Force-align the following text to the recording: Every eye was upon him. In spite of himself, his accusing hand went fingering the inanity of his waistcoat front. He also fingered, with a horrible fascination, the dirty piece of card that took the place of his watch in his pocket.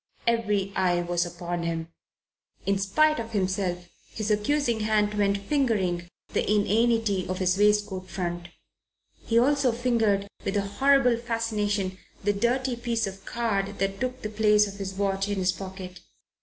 Every 0.25 0.73
eye 0.75 1.03
was 1.03 1.27
upon 1.27 1.61
him. 1.61 1.89
In 2.65 2.79
spite 2.79 3.19
of 3.19 3.33
himself, 3.33 3.87
his 4.09 4.31
accusing 4.31 4.79
hand 4.79 5.13
went 5.13 5.37
fingering 5.37 6.07
the 6.33 6.43
inanity 6.51 7.27
of 7.29 7.37
his 7.37 7.55
waistcoat 7.55 8.09
front. 8.09 8.47
He 9.23 9.37
also 9.37 9.71
fingered, 9.71 10.27
with 10.43 10.57
a 10.57 10.61
horrible 10.61 11.17
fascination, 11.17 11.99
the 12.23 12.33
dirty 12.33 12.75
piece 12.75 13.05
of 13.05 13.25
card 13.25 13.77
that 13.77 13.99
took 13.99 14.23
the 14.23 14.29
place 14.29 14.65
of 14.67 14.79
his 14.79 14.95
watch 14.95 15.29
in 15.29 15.35
his 15.37 15.51
pocket. 15.51 15.99